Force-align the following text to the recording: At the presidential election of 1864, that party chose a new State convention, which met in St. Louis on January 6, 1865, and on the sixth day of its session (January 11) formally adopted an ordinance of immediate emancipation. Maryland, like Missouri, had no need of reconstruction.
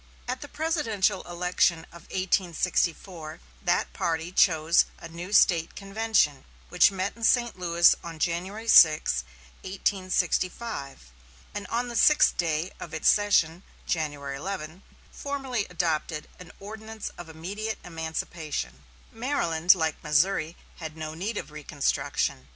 At 0.27 0.41
the 0.41 0.47
presidential 0.47 1.21
election 1.29 1.81
of 1.91 2.09
1864, 2.09 3.39
that 3.61 3.93
party 3.93 4.31
chose 4.31 4.85
a 4.97 5.07
new 5.07 5.31
State 5.31 5.75
convention, 5.75 6.43
which 6.69 6.89
met 6.89 7.15
in 7.15 7.23
St. 7.23 7.59
Louis 7.59 7.93
on 8.03 8.17
January 8.17 8.67
6, 8.67 9.23
1865, 9.61 11.11
and 11.53 11.67
on 11.67 11.87
the 11.87 11.95
sixth 11.95 12.35
day 12.35 12.71
of 12.79 12.95
its 12.95 13.09
session 13.09 13.61
(January 13.85 14.37
11) 14.37 14.81
formally 15.11 15.67
adopted 15.69 16.27
an 16.39 16.51
ordinance 16.59 17.09
of 17.15 17.29
immediate 17.29 17.77
emancipation. 17.83 18.81
Maryland, 19.11 19.75
like 19.75 20.03
Missouri, 20.03 20.57
had 20.77 20.97
no 20.97 21.13
need 21.13 21.37
of 21.37 21.51
reconstruction. 21.51 22.49